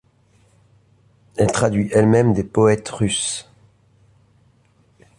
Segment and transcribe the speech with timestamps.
[1.37, 3.47] Elle traduit elle-même des poètes russes.